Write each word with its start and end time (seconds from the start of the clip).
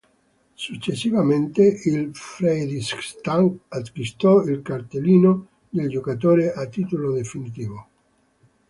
Successivamente, 0.55 1.79
il 1.85 2.09
Fredrikstad 2.11 3.55
acquistò 3.67 4.41
il 4.41 4.63
cartellino 4.63 5.47
del 5.69 5.89
giocatore 5.89 6.51
a 6.53 6.65
titolo 6.65 7.11
definitivo. 7.11 7.87